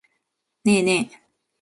[0.63, 1.21] ねえねえ。